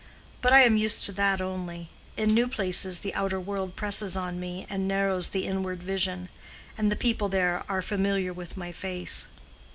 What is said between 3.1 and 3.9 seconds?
outer world